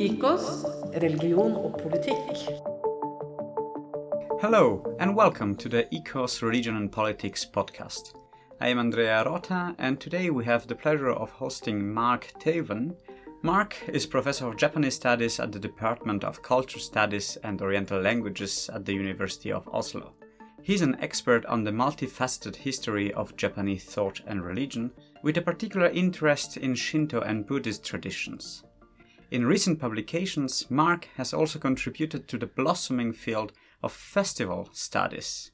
[0.00, 0.64] IKOS,
[1.02, 2.38] religion og politikk.
[4.40, 8.14] Hello, and welcome to the IKOS Religion and Politics podcast.
[8.62, 12.94] I am Andrea Rota, and today we have the pleasure of hosting Mark Teeuwen.
[13.42, 18.70] Mark is professor of Japanese studies at the Department of Culture Studies and Oriental Languages
[18.72, 20.14] at the University of Oslo.
[20.62, 24.92] He's an expert on the multifaceted history of Japanese thought and religion,
[25.22, 28.62] with a particular interest in Shinto and Buddhist traditions.
[29.30, 35.52] In recent publications, Mark has also contributed to the blossoming field of festival studies.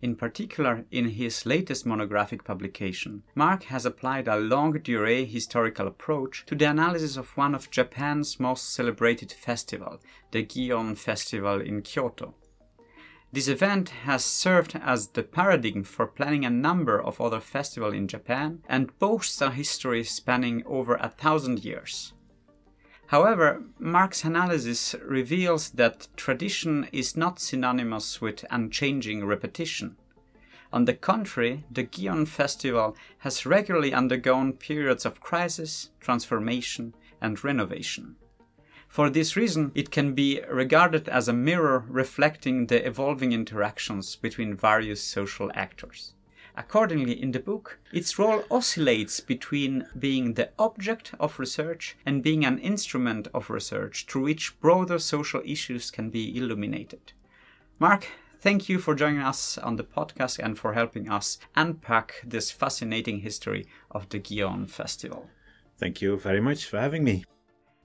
[0.00, 6.44] In particular, in his latest monographic publication, Mark has applied a longue durée historical approach
[6.46, 9.98] to the analysis of one of Japan's most celebrated festival,
[10.30, 12.34] the Gion Festival in Kyoto.
[13.32, 18.06] This event has served as the paradigm for planning a number of other festivals in
[18.06, 22.12] Japan and boasts a history spanning over a thousand years.
[23.08, 29.96] However, Mark's analysis reveals that tradition is not synonymous with unchanging repetition.
[30.72, 38.16] On the contrary, the Gion festival has regularly undergone periods of crisis, transformation, and renovation.
[38.88, 44.56] For this reason, it can be regarded as a mirror reflecting the evolving interactions between
[44.56, 46.14] various social actors.
[46.58, 52.46] Accordingly, in the book, its role oscillates between being the object of research and being
[52.46, 57.12] an instrument of research through which broader social issues can be illuminated.
[57.78, 58.08] Mark,
[58.40, 63.20] thank you for joining us on the podcast and for helping us unpack this fascinating
[63.20, 65.28] history of the Gion Festival.
[65.76, 67.24] Thank you very much for having me.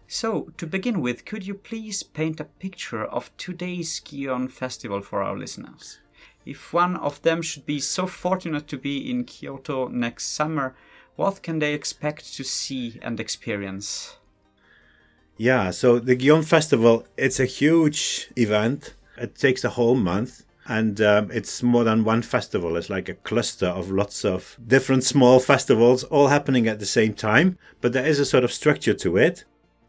[0.08, 5.22] So, to begin with, could you please paint a picture of today's Gion Festival for
[5.22, 6.00] our listeners?
[6.46, 10.76] If one of them should be so fortunate to be in Kyoto next summer,
[11.16, 14.18] what can they expect to see and experience?
[15.38, 18.96] Yeah, so the Gion Festival, it's a huge event.
[19.18, 22.78] It takes a whole month and um, it's more than one festival.
[22.78, 27.14] It's like a cluster of lots of different small festivals all happening at the same
[27.14, 29.46] time, but there is a sort of structure to it.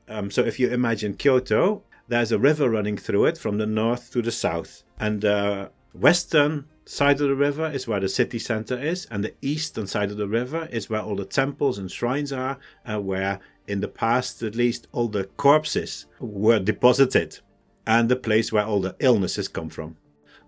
[0.09, 4.11] Um, so if you imagine Kyoto, there's a river running through it from the north
[4.13, 8.79] to the south, and uh, western side of the river is where the city center
[8.79, 12.33] is, and the eastern side of the river is where all the temples and shrines
[12.33, 17.39] are, and where, in the past at least, all the corpses were deposited,
[17.87, 19.97] and the place where all the illnesses come from.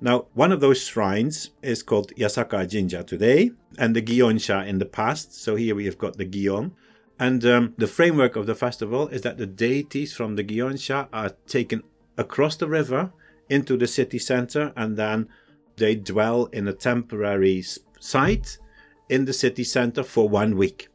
[0.01, 4.87] Now, one of those shrines is called Yasaka Jinja today, and the Gionsha in the
[4.87, 5.35] past.
[5.35, 6.73] So here we have got the Gion.
[7.19, 11.31] And um, the framework of the festival is that the deities from the Gionsha are
[11.47, 11.85] taken
[12.19, 13.13] across the river
[13.49, 15.29] into the city center and then
[15.77, 17.65] they dwell in a temporary
[18.01, 18.59] site
[19.09, 20.89] in the city center for one week.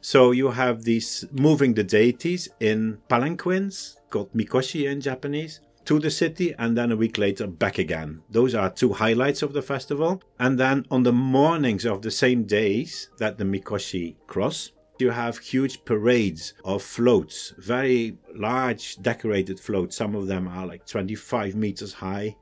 [0.00, 6.10] So you have these moving the deities in palanquins called mikoshi in Japanese to the
[6.10, 8.22] city and then a week later back again.
[8.30, 10.22] Those are two highlights of the festival.
[10.38, 15.38] And then on the mornings of the same days that the mikoshi cross, you have
[15.38, 19.96] huge parades of floats, very large decorated floats.
[19.96, 22.36] Some of them are like 25 meters high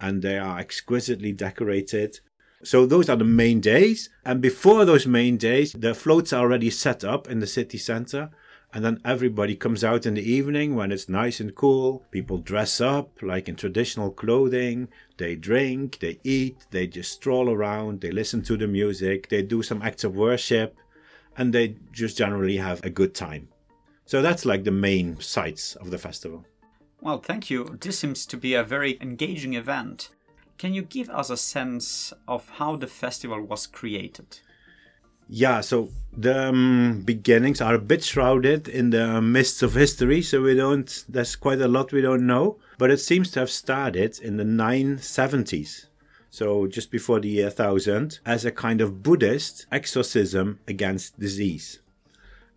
[0.00, 2.20] and they are exquisitely decorated.
[2.62, 4.10] So those are the main days.
[4.24, 8.30] And before those main days, the floats are already set up in the city center.
[8.72, 12.04] And then everybody comes out in the evening when it's nice and cool.
[12.10, 14.88] People dress up like in traditional clothing.
[15.16, 19.62] They drink, they eat, they just stroll around, they listen to the music, they do
[19.62, 20.76] some acts of worship
[21.38, 23.48] and they just generally have a good time.
[24.04, 26.44] So that's like the main sites of the festival.
[27.00, 27.78] Well, thank you.
[27.80, 30.10] This seems to be a very engaging event.
[30.58, 34.40] Can you give us a sense of how the festival was created?
[35.28, 40.42] Yeah, so the um, beginnings are a bit shrouded in the mists of history, so
[40.42, 42.56] we don't, there's quite a lot we don't know.
[42.78, 45.87] But it seems to have started in the 970s
[46.38, 51.80] so just before the year 1000, as a kind of Buddhist exorcism against disease.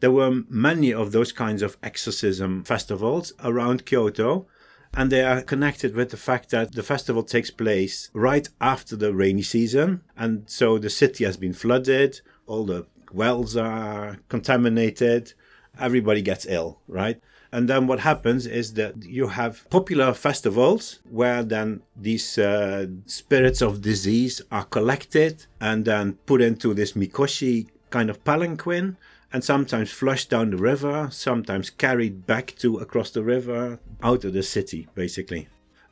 [0.01, 4.45] There were many of those kinds of exorcism festivals around Kyoto,
[4.93, 9.15] and they are connected with the fact that the festival takes place right after the
[9.15, 15.33] rainy season, and so the city has been flooded, all the wells are contaminated,
[15.79, 17.19] everybody gets ill, right?
[17.53, 23.61] And then what happens is that you have popular festivals where then these uh, spirits
[23.61, 28.95] of disease are collected and then put into this mikoshi kind of palanquin
[29.33, 34.33] and sometimes flushed down the river, sometimes carried back to across the river out of
[34.33, 35.47] the city, basically.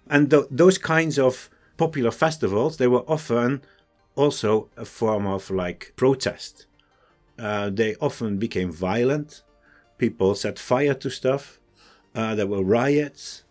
[0.10, 3.62] And th- those kinds of popular festivals, they were often
[4.16, 6.68] also a form of like protest.
[7.38, 9.44] Uh, they often became violent
[10.00, 11.60] people set fire to stuff.
[12.16, 13.44] Uh, there were riots.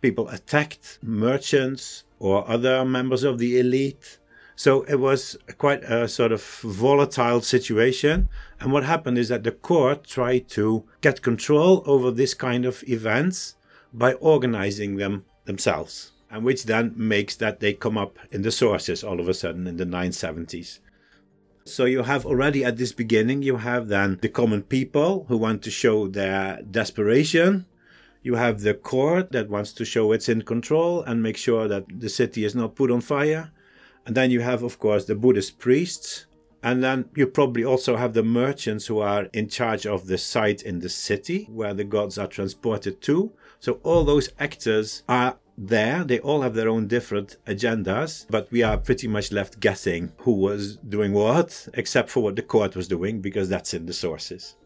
[0.00, 4.18] People attacked merchants or other members of the elite.
[4.56, 8.28] So it was quite a sort of volatile situation.
[8.60, 12.84] And what happened is that the court tried to get control over this kind of
[12.86, 13.56] events
[13.92, 16.12] by organizing them themselves.
[16.30, 19.66] And which then makes that they come up in the sources all of a sudden
[19.66, 20.78] in the 970s.
[21.66, 25.62] So you have already at this beginning, you have then the common people who want
[25.62, 27.64] to show their desperation.
[28.22, 31.86] You have the court that wants to show it's in control and make sure that
[31.88, 33.50] the city is not put on fire.
[34.04, 36.26] And then you have, of course, the Buddhist priests.
[36.62, 40.62] And then you probably also have the merchants who are in charge of the site
[40.62, 43.32] in the city where the gods are transported to.
[43.60, 46.04] So all those actors are there.
[46.04, 50.32] They all have their own different agendas, but we are pretty much left guessing who
[50.32, 54.56] was doing what, except for what the court was doing, because that's in the sources.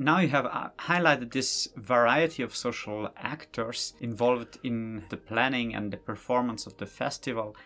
[0.00, 5.92] Now you have uh, highlighted this variety of social actors involved in the planning and
[5.92, 7.56] the performance of the festival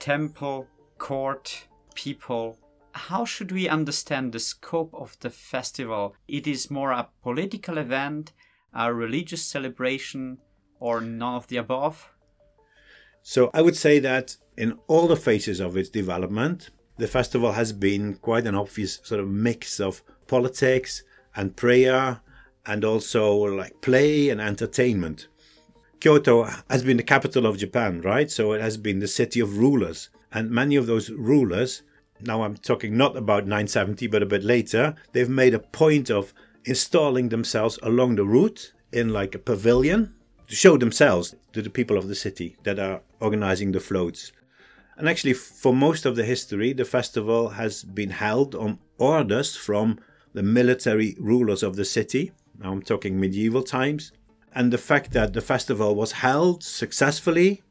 [0.00, 0.66] temple,
[0.98, 2.58] court, people.
[2.92, 6.16] How should we understand the scope of the festival?
[6.26, 8.32] It is more a political event,
[8.74, 10.38] a religious celebration,
[10.80, 12.10] or none of the above?
[13.22, 17.72] So I would say that in all the phases of its development, the festival has
[17.72, 21.02] been quite an obvious sort of mix of politics
[21.36, 22.20] and prayer
[22.66, 25.28] and also like play and entertainment.
[26.00, 28.30] Kyoto has been the capital of Japan, right?
[28.30, 30.08] So it has been the city of rulers.
[30.32, 31.82] And many of those rulers,
[32.20, 36.32] now I'm talking not about 970, but a bit later, they've made a point of
[36.64, 40.14] installing themselves along the route in like a pavilion
[40.50, 44.32] to show themselves to the people of the city that are organizing the floats.
[44.96, 50.00] And actually, for most of the history, the festival has been held on orders from
[50.34, 52.32] the military rulers of the city.
[52.58, 54.10] Now I'm talking medieval times.
[54.52, 57.62] And the fact that the festival was held successfully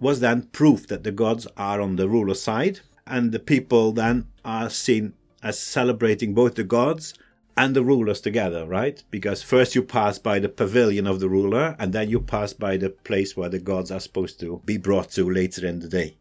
[0.00, 4.26] was then proof that the gods are on the ruler side, and the people then
[4.44, 7.14] are seen as celebrating both the gods
[7.58, 9.02] and the rulers together, right?
[9.10, 12.76] Because first you pass by the pavilion of the ruler, and then you pass by
[12.76, 16.18] the place where the gods are supposed to be brought to later in the day.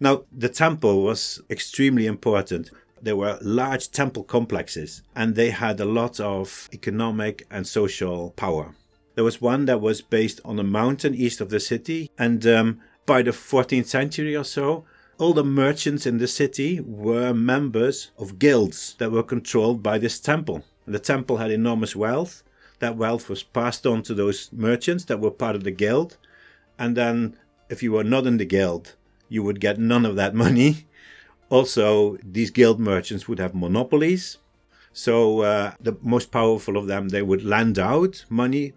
[0.00, 2.72] Now, the temple was extremely important.
[3.00, 8.74] There were large temple complexes, and they had a lot of economic and social power.
[9.14, 12.80] There was one that was based on a mountain east of the city, and um,
[13.06, 14.84] by the 14th century or so,
[15.18, 20.18] all the merchants in the city were members of guilds that were controlled by this
[20.18, 20.64] temple.
[20.90, 22.42] The temple had enormous wealth.
[22.78, 26.16] That wealth was passed on to those merchants that were part of the guild.
[26.78, 27.36] And then,
[27.68, 28.96] if you were not in the guild,
[29.28, 30.86] you would get none of that money.
[31.48, 34.38] Also, these guild merchants would have monopolies.
[34.92, 38.72] So, uh, the most powerful of them, they would lend out money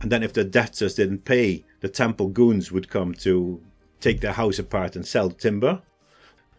[0.00, 3.60] and then if the debtors didn't pay, the temple goons would come to
[4.00, 5.82] take their house apart and sell the timber.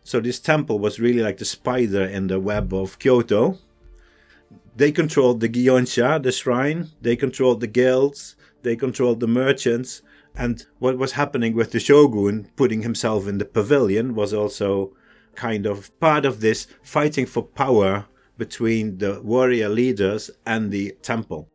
[0.04, 3.58] So this temple was really like the spider in the web of Kyoto.
[4.76, 10.02] They controlled the Gionsha, the shrine, they controlled the guilds, they controlled the merchants,
[10.36, 14.94] and what was happening with the shogun putting himself in the pavilion was also
[15.36, 18.06] kind of part of this fighting for power
[18.38, 21.50] between the warrior leaders and the temple.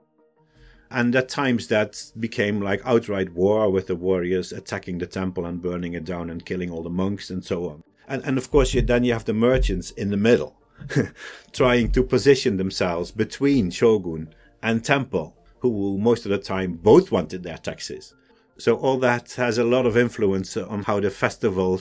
[0.90, 5.62] And at times that became like outright war with the warriors attacking the temple and
[5.62, 7.82] burning it down and killing all the monks and so on.
[8.06, 10.56] And, and of course, you, then you have the merchants in the middle,
[11.52, 17.42] trying to position themselves between shogun and temple, who most of the time both wanted
[17.42, 18.14] their taxes.
[18.58, 21.80] So all that has a lot of influence on how the festival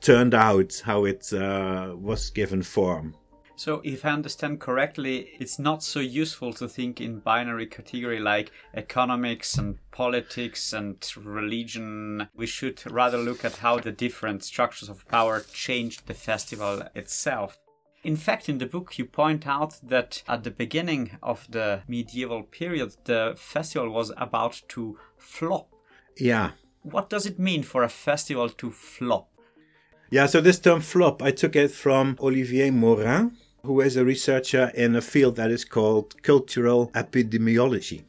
[0.00, 3.14] turned out, how it uh, was given form.
[3.58, 8.52] So, if I understand correctly, it's not so useful to think in binary category like
[8.74, 12.28] economics and politics and religion.
[12.34, 17.58] We should rather look at how the different structures of power changed the festival itself.
[18.06, 22.44] In fact, in the book, you point out that at the beginning of the medieval
[22.44, 25.74] period, the festival was about to flop.
[26.16, 26.52] Yeah.
[26.82, 29.28] What does it mean for a festival to flop?
[30.08, 33.32] Yeah, so this term flop, I took it from Olivier Morin,
[33.64, 38.04] who is a researcher in a field that is called cultural epidemiology.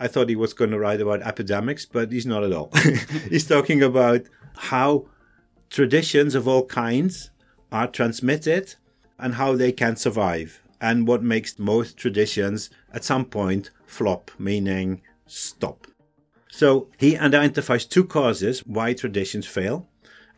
[0.00, 2.70] I thought he was going to write about epidemics, but he's not at all.
[3.28, 4.22] he's talking about
[4.56, 5.04] how
[5.68, 7.30] traditions of all kinds
[7.70, 8.74] are transmitted
[9.18, 15.02] and how they can survive, and what makes most traditions at some point flop, meaning
[15.26, 15.86] stop.
[16.50, 19.88] So he identifies two causes why traditions fail.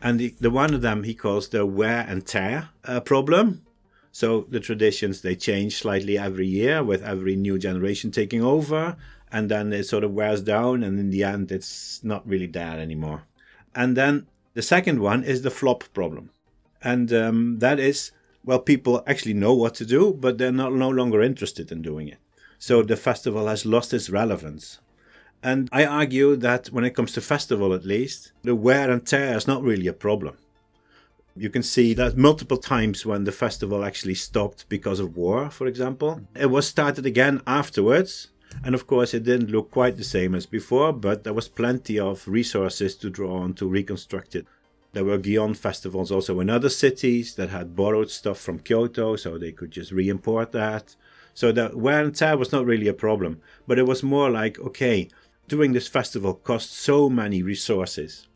[0.03, 3.67] And the, the one of them he calls the wear and tear uh, problem,
[4.13, 8.97] so the traditions they change slightly every year with every new generation taking over
[9.33, 12.79] and then it sort of wears down, and in the end, it's not really there
[12.79, 13.23] anymore.
[13.75, 16.31] And then the second one is the flop problem,
[16.83, 18.13] and um, that is
[18.45, 22.09] well, people actually know what to do, but they're not no longer interested in doing
[22.09, 22.19] it.
[22.59, 24.81] So the festival has lost its relevance.
[25.43, 29.37] And I argue that when it comes to festival, at least, the wear and tear
[29.37, 30.37] is not really a problem.
[31.37, 35.67] You can see that multiple times when the festival actually stopped because of war, for
[35.67, 36.21] example.
[36.35, 38.29] It was started again afterwards.
[38.65, 41.99] And of course, it didn't look quite the same as before, but there was plenty
[41.99, 44.47] of resources to draw on to reconstruct it.
[44.93, 49.39] There were Gion festivals also in other cities that had borrowed stuff from Kyoto, so
[49.39, 50.97] they could just re import that.
[51.35, 54.59] So the wear and tear was not really a problem, but it was more like,
[54.59, 55.09] okay,
[55.47, 58.27] doing this festival costs so many resources.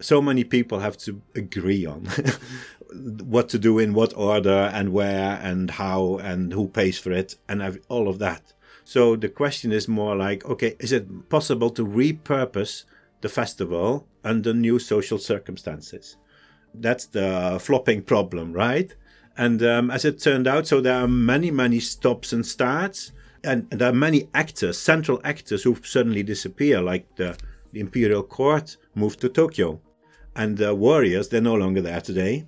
[0.00, 2.06] So many people have to agree on
[3.24, 7.36] what to do in what order and where and how and who pays for it
[7.48, 8.52] and all of that.
[8.84, 12.84] So the question is more like, okay, is it possible to repurpose
[13.24, 16.18] the festival under new social circumstances.
[16.74, 18.94] That's the flopping problem, right?
[19.38, 23.12] And um, as it turned out, so there are many, many stops and starts,
[23.42, 27.34] and there are many actors, central actors, who suddenly disappear, like the,
[27.72, 29.80] the imperial court moved to Tokyo,
[30.36, 32.44] and the warriors they're no longer there today,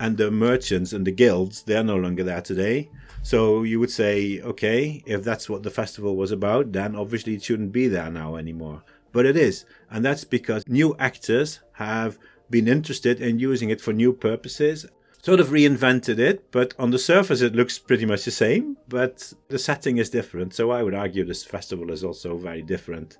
[0.00, 2.90] and the merchants and the guilds they're no longer there today.
[3.22, 7.42] So you would say, okay, if that's what the festival was about, then obviously it
[7.42, 9.64] shouldn't be there now anymore but it is.
[9.90, 12.18] And that's because new actors have
[12.50, 14.86] been interested in using it for new purposes,
[15.22, 19.32] sort of reinvented it, but on the surface it looks pretty much the same, but
[19.48, 20.54] the setting is different.
[20.54, 23.18] So I would argue this festival is also very different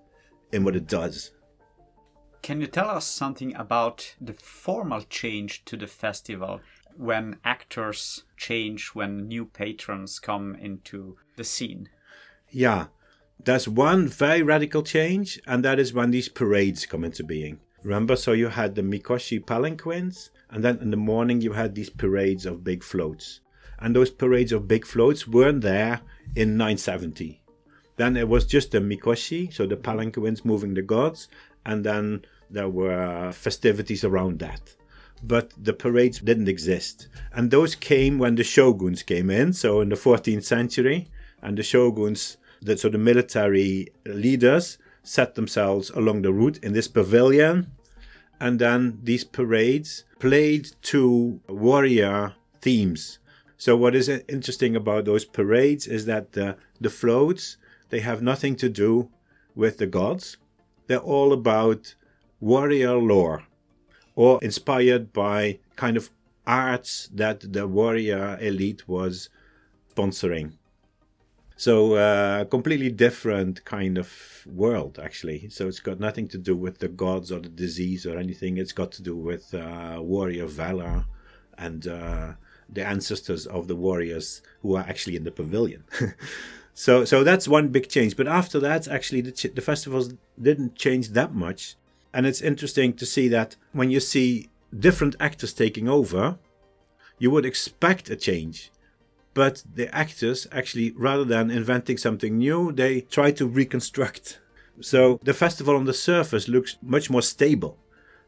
[0.52, 1.32] in what it does.
[2.42, 6.60] Can you tell us something about the formal change to the festival
[6.96, 11.90] when actors change, when new patrons come into the scene?
[12.48, 12.86] Yeah,
[13.44, 17.60] there's one very radical change, and that is when these parades come into being.
[17.82, 21.90] Remember, so you had the Mikoshi palanquins, and then in the morning you had these
[21.90, 23.40] parades of big floats.
[23.78, 26.02] And those parades of big floats weren't there
[26.36, 27.42] in 970.
[27.96, 31.28] Then it was just the Mikoshi, so the palanquins moving the gods,
[31.64, 34.74] and then there were festivities around that.
[35.22, 37.08] But the parades didn't exist.
[37.32, 41.08] And those came when the shoguns came in, so in the 14th century,
[41.42, 42.36] and the shoguns
[42.76, 47.72] so the military leaders set themselves along the route in this pavilion,
[48.38, 53.18] and then these parades played to warrior themes.
[53.56, 57.56] So what is interesting about those parades is that the, the floats
[57.90, 59.10] they have nothing to do
[59.54, 60.36] with the gods.
[60.86, 61.94] They're all about
[62.40, 63.44] warrior lore
[64.14, 66.10] or inspired by kind of
[66.46, 69.28] arts that the warrior elite was
[69.94, 70.52] sponsoring.
[71.60, 75.50] So uh, completely different kind of world, actually.
[75.50, 78.56] So it's got nothing to do with the gods or the disease or anything.
[78.56, 81.04] It's got to do with uh, warrior valor
[81.58, 82.32] and uh,
[82.66, 85.84] the ancestors of the warriors who are actually in the pavilion.
[86.72, 88.16] so, so that's one big change.
[88.16, 91.76] But after that, actually, the, ch- the festivals didn't change that much.
[92.14, 94.48] And it's interesting to see that when you see
[94.78, 96.38] different actors taking over,
[97.18, 98.70] you would expect a change
[99.40, 104.38] but the actors actually rather than inventing something new they try to reconstruct.
[104.82, 107.78] So the festival on the surface looks much more stable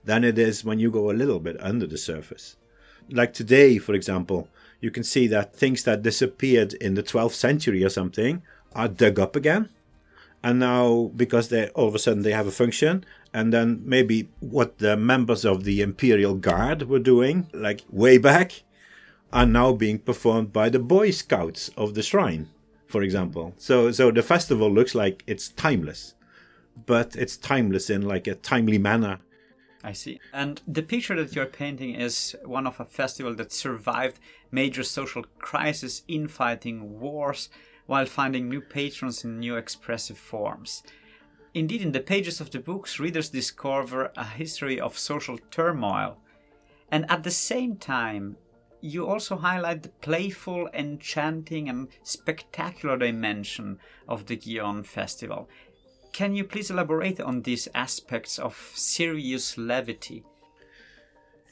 [0.03, 2.57] than it is when you go a little bit under the surface.
[3.11, 4.49] Like today for example
[4.81, 8.41] you can see that things that disappeared in the 12th century or something
[8.75, 9.69] are dug up again.
[10.43, 13.05] And now because they all of a sudden they have a function
[13.35, 18.63] and then maybe what the members of the imperial guard were doing like way back
[19.33, 22.49] are now being performed by the Boy Scouts of the shrine,
[22.87, 23.55] for example.
[23.57, 26.15] So, so the festival looks like it's timeless,
[26.87, 29.21] but it's timeless in like a timely manner.
[29.85, 30.21] I see.
[30.33, 34.21] And the picture that you're painting is one of a festival that survived
[34.51, 37.49] major social crisis, infighting, wars,
[37.87, 40.83] while finding new patrons in new expressive forms.
[41.55, 46.19] Indeed, in the pages of the books, readers discover a history of social turmoil.
[46.91, 48.37] And at the same time,
[48.83, 55.49] you also highlight the playful, enchanting, and spectacular dimension of the Gion Festival.
[56.13, 60.25] Can you please elaborate on these aspects of serious levity?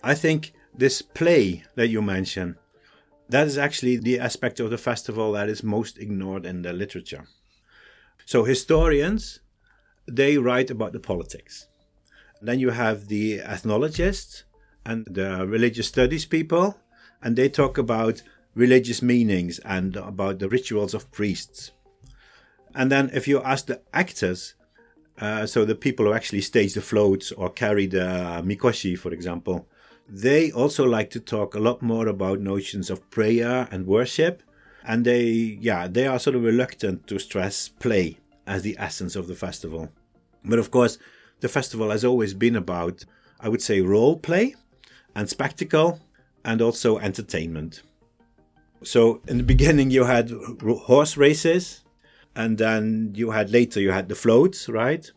[0.02, 2.56] I think this play that you mention,
[3.28, 7.26] that is actually the aspect of the festival that is most ignored in the literature.
[8.26, 9.40] So historians,
[10.06, 11.68] they write about the politics.
[12.42, 14.44] Then you have the ethnologists
[14.84, 16.76] and the religious studies people,
[17.22, 18.22] and they talk about
[18.54, 21.72] religious meanings and about the rituals of priests.
[22.74, 24.54] And then if you ask the actors,
[25.20, 29.68] uh, so the people who actually stage the floats or carry the mikoshi, for example,
[30.08, 34.42] they also like to talk a lot more about notions of prayer and worship.
[34.84, 35.22] And they,
[35.60, 39.90] yeah, they are sort of reluctant to stress play as the essence of the festival.
[40.44, 40.98] But of course,
[41.40, 43.04] the festival has always been about,
[43.38, 44.56] I would say, role play
[45.14, 46.00] and spectacle
[46.44, 47.82] and also entertainment.
[48.82, 50.30] So in the beginning, you had
[50.86, 51.82] horse races,
[52.34, 55.10] and then you had later you had the floats, right?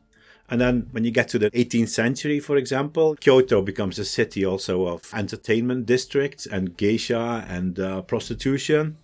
[0.49, 4.45] And then when you get to the 18th century, for example, Kyoto becomes a city
[4.45, 8.97] also of entertainment districts and geisha and uh, prostitution.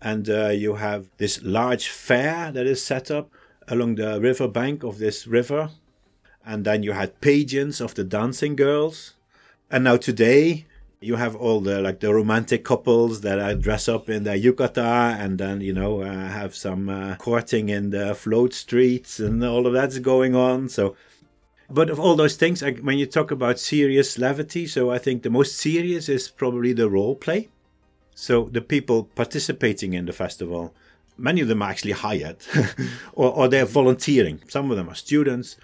[0.00, 3.30] And uh, you have this large fair that is set up
[3.68, 5.70] along the river bank of this river.
[6.44, 9.14] And then you had pageants of the dancing girls.
[9.70, 10.66] And now today,
[11.00, 15.18] you have all the like the romantic couples that uh, dress up in their yukata
[15.18, 19.66] and then you know uh, have some uh, courting in the float streets and all
[19.66, 20.68] of that's going on.
[20.68, 20.96] So
[21.68, 25.24] but of all those things like, when you talk about serious levity so i think
[25.24, 27.48] the most serious is probably the role play.
[28.14, 30.74] So the people participating in the festival
[31.18, 32.36] many of them are actually hired
[33.12, 34.40] or, or they're volunteering.
[34.48, 35.56] Some of them are students.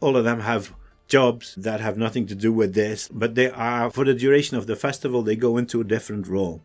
[0.00, 0.74] All of them have
[1.10, 4.66] jobs that have nothing to do with this, but they are, for the duration of
[4.66, 6.62] the festival, they go into a different role.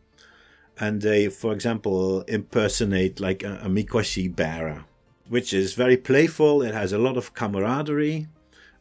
[0.78, 4.84] And they, for example, impersonate like a, a Mikoshi bearer,
[5.28, 6.62] which is very playful.
[6.62, 8.28] It has a lot of camaraderie,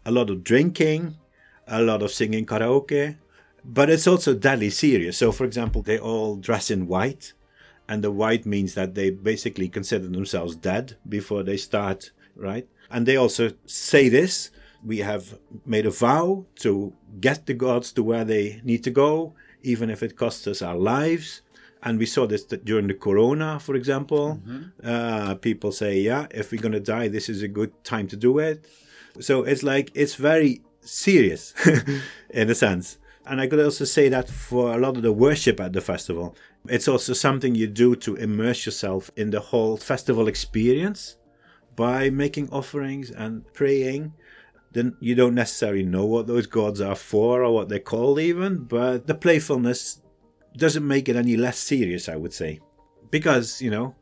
[0.05, 1.15] a lot of drinking,
[1.67, 3.17] a lot of singing karaoke,
[3.63, 5.17] but it's also deadly serious.
[5.17, 7.33] So, for example, they all dress in white,
[7.87, 12.67] and the white means that they basically consider themselves dead before they start, right?
[12.91, 14.51] And they also say this
[14.85, 19.33] we have made a vow to get the gods to where they need to go,
[19.63, 21.41] even if it costs us our lives.
[21.81, 24.41] And we saw this during the corona, for example.
[24.45, 24.87] Mm-hmm.
[24.87, 28.15] Uh, people say, yeah, if we're going to die, this is a good time to
[28.15, 28.65] do it.
[29.19, 31.53] So it's like, it's very serious
[32.29, 32.97] in a sense.
[33.27, 36.35] And I could also say that for a lot of the worship at the festival,
[36.67, 41.15] it's also something you do to immerse yourself in the whole festival experience
[41.75, 44.13] by making offerings and praying
[44.75, 48.65] then you don't necessarily know what those gods are for or what they're called even,
[48.65, 50.01] but the playfulness
[50.57, 52.59] doesn't make it any less serious, I would say.
[53.09, 53.95] Because, you know,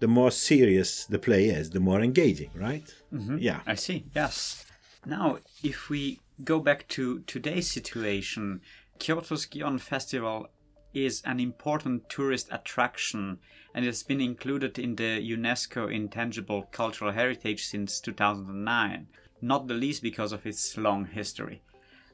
[0.00, 2.92] the more serious the play is, the more engaging, right?
[3.14, 3.38] Mm-hmm.
[3.38, 3.60] Yeah.
[3.64, 4.66] I see, yes.
[5.06, 8.60] Now, if we go back to today's situation,
[8.98, 10.48] Kyoto's Gion Festival
[10.92, 13.38] is an important tourist attraction
[13.72, 19.06] and it's been included in the UNESCO Intangible Cultural Heritage since 2009
[19.42, 21.62] not the least because of its long history.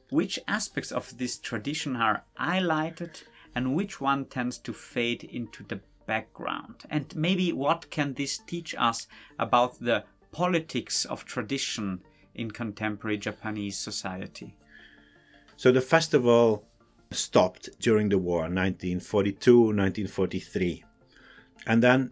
[0.09, 3.23] Which aspects of this tradition are highlighted
[3.55, 6.83] and which one tends to fade into the background?
[6.89, 12.01] And maybe what can this teach us about the politics of tradition
[12.33, 14.55] in contemporary Japanese society?
[15.55, 16.65] So the festival
[17.11, 20.83] stopped during the war, 1942, 1943.
[21.67, 22.11] And then,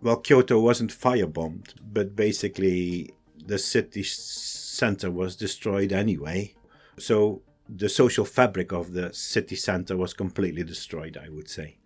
[0.00, 3.13] well, Kyoto wasn't firebombed, but basically
[3.46, 6.54] the city center was destroyed anyway.
[6.98, 11.76] So the social fabric of the city center was completely destroyed, I would say.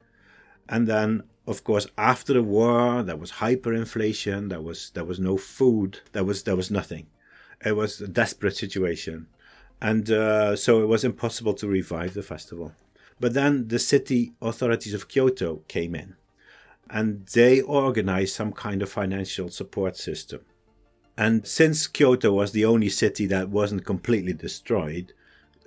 [0.68, 4.50] And then, of course, after the war, there was hyperinflation.
[4.50, 6.00] There was there was no food.
[6.12, 7.06] There was there was nothing.
[7.64, 9.26] It was a desperate situation,
[9.80, 12.72] and uh, so it was impossible to revive the festival.
[13.18, 16.16] But then the city authorities of Kyoto came in,
[16.90, 20.40] and they organized some kind of financial support system
[21.18, 25.12] and since Kyoto was the only city that wasn't completely destroyed,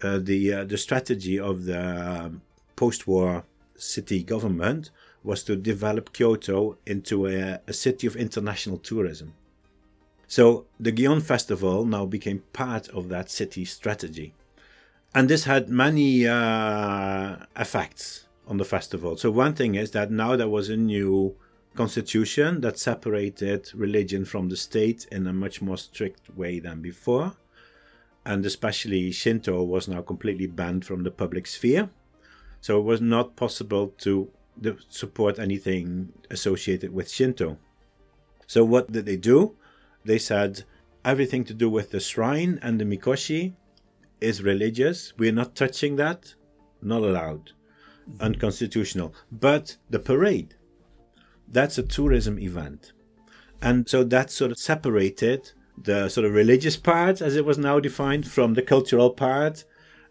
[0.01, 1.83] uh, the uh, the strategy of the
[2.23, 2.41] um,
[2.77, 3.43] post-war
[3.75, 4.91] city government
[5.23, 9.33] was to develop Kyoto into a, a city of international tourism.
[10.27, 14.33] So the Gion Festival now became part of that city strategy.
[15.13, 19.17] And this had many uh, effects on the festival.
[19.17, 21.35] So, one thing is that now there was a new
[21.75, 27.33] constitution that separated religion from the state in a much more strict way than before.
[28.25, 31.89] And especially Shinto was now completely banned from the public sphere.
[32.59, 34.29] So it was not possible to
[34.89, 37.57] support anything associated with Shinto.
[38.45, 39.55] So what did they do?
[40.05, 40.63] They said
[41.03, 43.53] everything to do with the shrine and the mikoshi
[44.19, 45.13] is religious.
[45.17, 46.35] We're not touching that.
[46.81, 47.53] Not allowed.
[48.19, 49.15] Unconstitutional.
[49.31, 50.55] But the parade
[51.51, 52.93] that's a tourism event.
[53.61, 57.79] And so that sort of separated the sort of religious part, as it was now
[57.79, 59.65] defined, from the cultural part,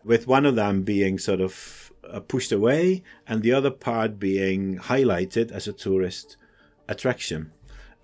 [0.04, 4.78] with one of them being sort of uh, pushed away and the other part being
[4.78, 6.36] highlighted as a tourist
[6.88, 7.52] attraction.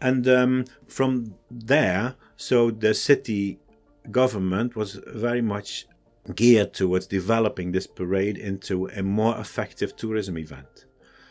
[0.01, 3.59] And um, from there, so the city
[4.11, 5.87] government was very much
[6.35, 10.85] geared towards developing this parade into a more effective tourism event.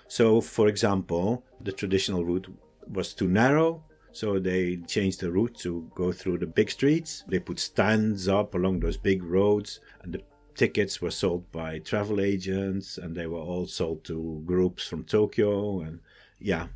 [0.08, 2.48] So, for example, the traditional route
[2.92, 7.24] was too narrow, so they changed the route to go through the big streets.
[7.28, 10.22] They put stands up along those big roads, and the
[10.56, 15.82] tickets were sold by travel agents, and they were all sold to groups from Tokyo,
[15.82, 16.00] and
[16.40, 16.68] yeah.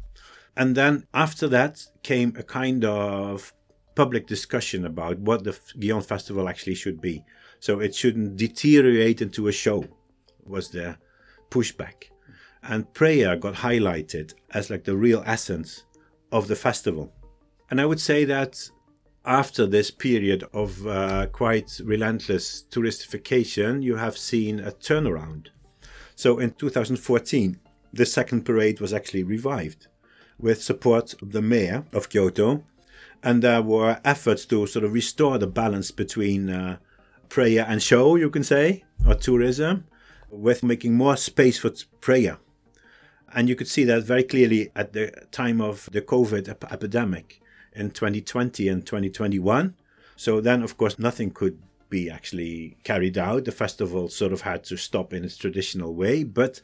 [0.58, 3.54] And then after that came a kind of
[3.96, 7.24] public discussion about what the Gion Festival actually should be.
[7.60, 9.86] So it shouldn't deteriorate into a show,
[10.46, 10.98] was the
[11.50, 12.10] pushback.
[12.64, 15.84] And prayer got highlighted as like the real essence
[16.32, 17.14] of the festival.
[17.70, 18.70] And I would say that
[19.26, 25.48] after this period of uh, quite relentless touristification, you have seen a turnaround.
[26.16, 27.60] So in 2014,
[27.94, 29.88] the second parade was actually revived
[30.40, 32.64] with support of the mayor of Kyoto.
[33.22, 36.78] And there were efforts to sort of restore the balance between uh,
[37.28, 39.86] prayer and show, you can say, or tourism,
[40.30, 42.38] with making more space for prayer.
[43.34, 47.42] And you could see that very clearly at the time of the COVID ep- epidemic
[47.74, 49.76] in 2020 and 2021.
[50.16, 53.46] So then, of course, nothing could be actually carried out.
[53.46, 56.24] The festival sort of had to stop in its traditional way.
[56.24, 56.62] But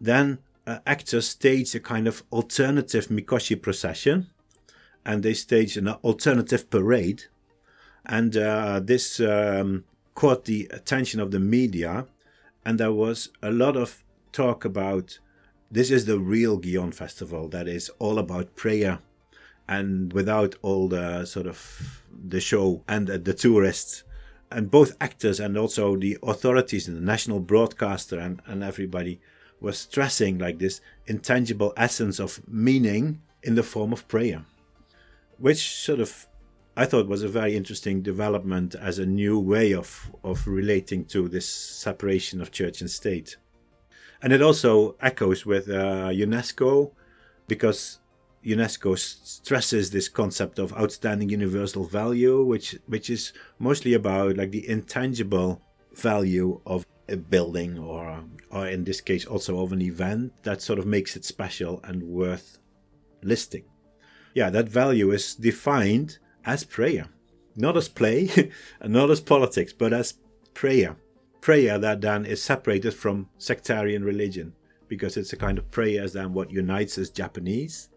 [0.00, 4.28] then uh, actors staged a kind of alternative Mikoshi procession
[5.04, 7.24] and they staged an alternative parade.
[8.04, 12.06] And uh, this um, caught the attention of the media,
[12.64, 15.18] and there was a lot of talk about
[15.70, 18.98] this is the real Gion festival that is all about prayer
[19.68, 24.02] and without all the sort of the show and the tourists
[24.50, 29.20] and both actors and also the authorities and the national broadcaster and, and everybody
[29.60, 34.44] was stressing like this intangible essence of meaning in the form of prayer
[35.38, 36.26] which sort of
[36.78, 41.26] I thought was a very interesting development as a new way of, of relating to
[41.26, 43.36] this separation of church and state.
[44.22, 46.92] And it also echoes with uh, UNESCO
[47.46, 48.00] because
[48.44, 54.68] UNESCO stresses this concept of outstanding universal value, which which is mostly about like the
[54.68, 55.60] intangible
[55.94, 60.78] value of a building or or in this case also of an event that sort
[60.78, 62.58] of makes it special and worth
[63.22, 63.64] listing.
[64.34, 67.08] Yeah, that value is defined as prayer,
[67.56, 68.30] not as play,
[68.80, 70.14] and not as politics, but as
[70.54, 70.96] prayer.
[71.48, 74.52] Prayer that then is separated from sectarian religion
[74.86, 77.88] because it's a kind of prayer as then what unites us Japanese,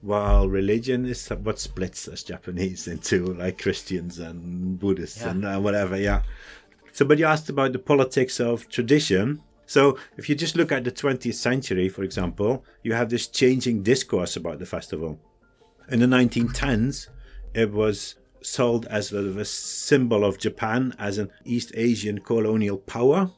[0.00, 5.30] while religion is what splits us Japanese into like Christians and Buddhists yeah.
[5.30, 5.96] and uh, whatever.
[5.96, 6.22] Yeah.
[6.94, 9.40] So, but you asked about the politics of tradition.
[9.66, 13.84] So, if you just look at the 20th century, for example, you have this changing
[13.84, 15.20] discourse about the festival.
[15.92, 17.06] In the 1910s,
[17.54, 18.16] it was
[18.46, 23.30] sold as sort of a symbol of Japan as an East Asian colonial power,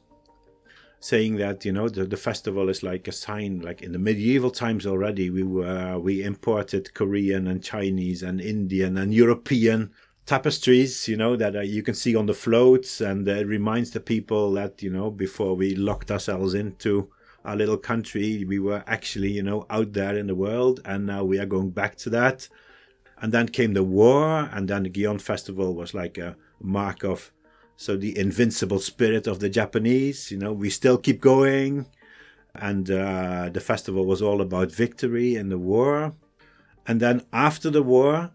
[0.99, 3.59] saying that you know the, the festival is like a sign.
[3.59, 8.97] Like in the medieval times already, we were we imported Korean and Chinese and Indian
[8.97, 9.91] and European
[10.25, 13.99] tapestries, you know, that uh, you can see on the floats, and it reminds the
[13.99, 17.09] people that you know before we locked ourselves into
[17.45, 21.23] our little country, we were actually you know out there in the world, and now
[21.23, 22.47] we are going back to that
[23.21, 27.31] and then came the war, and then the Gion Festival was like a mark of
[27.75, 30.31] so the invincible spirit of the Japanese.
[30.31, 31.85] You know, we still keep going,
[32.53, 36.13] and uh, the festival was all about victory in the war.
[36.85, 38.31] And then after the war,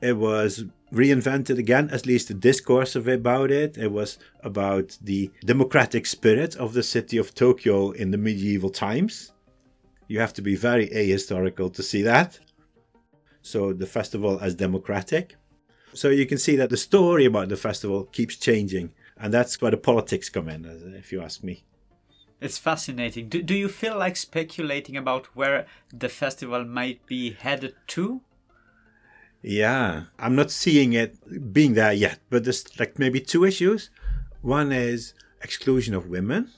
[0.00, 3.76] it was reinvented again, at least the discourse of about it.
[3.76, 9.32] It was about the democratic spirit of the city of Tokyo in the medieval times.
[10.08, 12.38] You have to be very ahistorical to see that
[13.46, 15.36] so the festival as democratic.
[15.94, 19.70] So you can see that the story about the festival keeps changing, and that's where
[19.70, 20.64] the politics come in,
[20.98, 21.62] if you ask me.
[22.40, 23.28] It's fascinating.
[23.28, 28.20] Do, do you feel like speculating about where the festival might be headed to?
[29.42, 33.90] Yeah, I'm not seeing it being there yet, but there's like maybe two issues.
[34.42, 36.50] One is exclusion of women.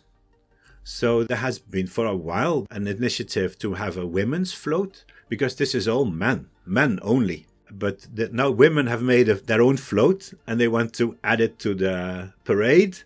[0.85, 5.57] So there has been for a while an initiative to have a women's float because
[5.57, 7.47] this is all men men only.
[7.71, 11.41] But the, now women have made a, their own float and they want to add
[11.41, 12.99] it to the parade.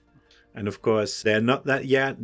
[0.55, 2.17] And of course, they're not that yet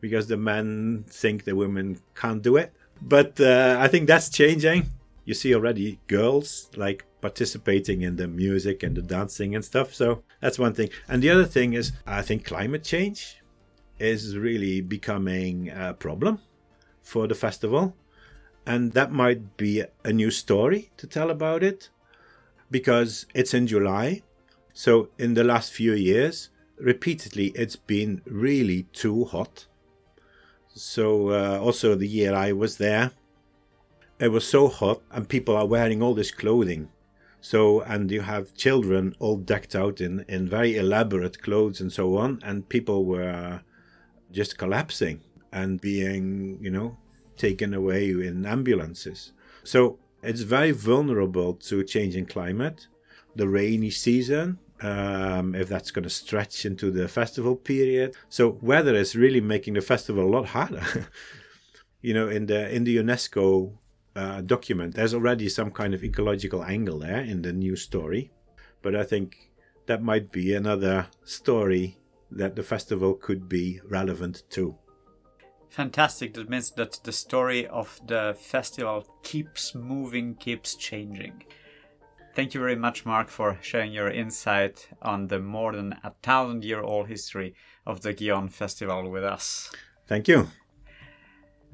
[0.00, 2.72] because the men think the women can't do it.
[3.00, 4.90] But uh, I think that's changing.
[5.24, 9.94] You see already girls like participating in the music and the dancing and stuff.
[9.94, 10.90] So that's one thing.
[11.08, 13.38] And the other thing is, I think climate change
[13.98, 16.40] is really becoming a problem
[17.02, 17.94] for the festival
[18.66, 21.88] And that might be a new story to tell about it
[22.70, 24.22] because it's in July.
[24.72, 29.66] So, in the last few years, repeatedly it's been really too hot.
[30.74, 33.12] So, uh, also the year I was there,
[34.18, 36.88] it was so hot and people are wearing all this clothing.
[37.40, 42.16] So, and you have children all decked out in, in very elaborate clothes and so
[42.16, 43.60] on, and people were
[44.32, 45.20] just collapsing
[45.52, 46.98] and being, you know,
[47.36, 49.32] taken away in ambulances.
[49.64, 52.88] So, it's very vulnerable to changing climate,
[53.36, 58.14] the rainy season, um, if that's going to stretch into the festival period.
[58.28, 61.08] So weather is really making the festival a lot harder.
[62.02, 63.72] you know, in the in the UNESCO
[64.14, 68.30] uh, document, there's already some kind of ecological angle there in the new story,
[68.82, 69.50] but I think
[69.86, 71.98] that might be another story
[72.30, 74.76] that the festival could be relevant to.
[75.70, 76.34] Fantastic.
[76.34, 81.44] That means that the story of the festival keeps moving, keeps changing.
[82.34, 86.64] Thank you very much, Mark, for sharing your insight on the more than a thousand
[86.64, 87.54] year old history
[87.86, 89.72] of the Gion Festival with us.
[90.06, 90.48] Thank you.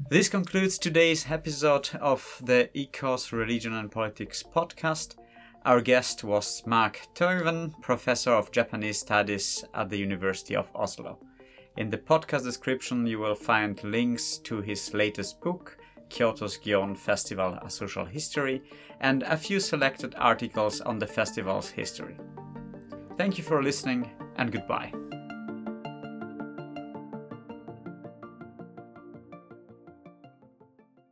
[0.08, 5.16] This concludes today's episode of the IKOS Religion and Politics podcast.
[5.64, 11.18] Our guest was Mark Teeuwen, professor of Japanese studies at the University of Oslo.
[11.76, 15.78] In the podcast description, you will find links to his latest book,
[16.10, 18.62] Kyoto's Gion Festival A Social History,
[19.00, 22.16] and a few selected articles on the festival's history.
[23.16, 24.92] Thank you for listening, and goodbye.